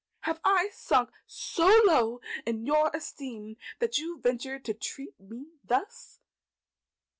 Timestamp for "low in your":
1.85-2.89